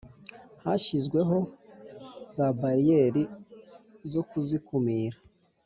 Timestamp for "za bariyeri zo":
2.35-4.21